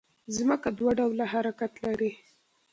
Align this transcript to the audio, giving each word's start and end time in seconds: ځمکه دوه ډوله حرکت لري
ځمکه 0.35 0.69
دوه 0.77 0.91
ډوله 0.99 1.25
حرکت 1.33 1.73
لري 1.85 2.11